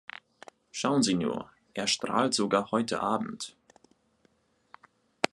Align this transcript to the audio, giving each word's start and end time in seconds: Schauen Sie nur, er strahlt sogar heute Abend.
Schauen 0.71 1.03
Sie 1.03 1.13
nur, 1.13 1.51
er 1.75 1.85
strahlt 1.85 2.33
sogar 2.33 2.71
heute 2.71 3.01
Abend. 3.01 3.55